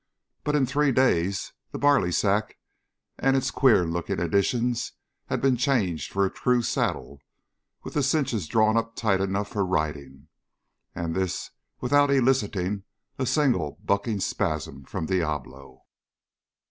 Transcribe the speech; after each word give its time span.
But 0.43 0.55
in 0.55 0.65
three 0.65 0.91
days 0.91 1.53
the 1.69 1.77
barley 1.77 2.11
sack 2.11 2.57
and 3.19 3.37
its 3.37 3.51
queer 3.51 3.85
looking 3.85 4.19
additions 4.19 4.93
had 5.27 5.41
been 5.43 5.55
changed 5.57 6.11
for 6.11 6.25
a 6.25 6.31
true 6.33 6.63
saddle 6.63 7.19
with 7.83 7.93
the 7.93 8.01
cinches 8.01 8.47
drawn 8.47 8.77
up 8.77 8.95
tight 8.95 9.21
enough 9.21 9.49
for 9.49 9.63
riding. 9.63 10.27
And 10.95 11.13
this 11.13 11.51
without 11.81 12.09
eliciting 12.09 12.81
a 13.19 13.27
single 13.27 13.77
bucking 13.85 14.21
spasm 14.21 14.85
from 14.85 15.05
Diablo! 15.05 15.83